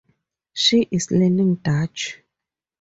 She 0.53 0.87
is 0.89 1.11
learning 1.11 1.57
Dutch. 1.57 2.21